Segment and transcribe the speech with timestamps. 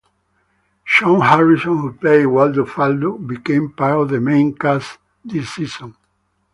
[0.83, 5.95] Shawn Harrison who played Waldo Faldo became part of the main cast this season.